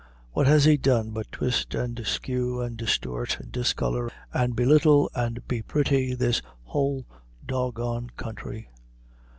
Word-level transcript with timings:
What 0.31 0.47
has 0.47 0.65
he 0.65 0.77
done 0.77 1.11
but 1.11 1.31
twist 1.31 1.75
and 1.75 2.03
skew 2.07 2.59
and 2.59 2.75
distort 2.75 3.39
and 3.39 3.51
discolor 3.51 4.09
and 4.33 4.55
belittle 4.55 5.11
and 5.13 5.47
be 5.47 5.61
pretty 5.61 6.15
this 6.15 6.41
whole 6.63 7.05
dog 7.45 7.75
gonned 7.75 8.15
country? 8.17 8.71